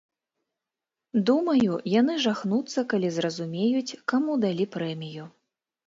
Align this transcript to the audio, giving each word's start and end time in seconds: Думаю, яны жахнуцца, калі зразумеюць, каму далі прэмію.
Думаю, 1.31 1.71
яны 1.99 2.17
жахнуцца, 2.25 2.87
калі 2.95 3.15
зразумеюць, 3.21 3.97
каму 4.15 4.43
далі 4.49 4.65
прэмію. 4.79 5.33